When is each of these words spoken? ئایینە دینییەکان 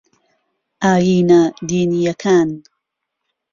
ئایینە 0.83 1.41
دینییەکان 1.67 2.49